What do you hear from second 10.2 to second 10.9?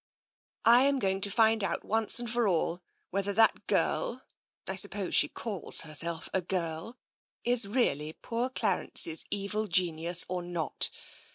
or not.